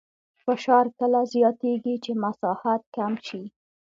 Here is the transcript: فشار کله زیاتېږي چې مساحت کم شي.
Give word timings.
فشار 0.43 0.85
کله 0.99 1.19
زیاتېږي 1.33 1.95
چې 2.03 2.11
مساحت 2.23 2.81
کم 2.95 3.13
شي. 3.27 3.43